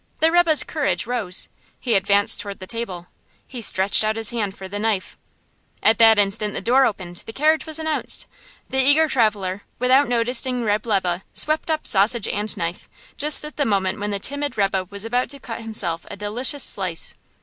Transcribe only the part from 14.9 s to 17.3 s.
about to cut himself a delicious slice.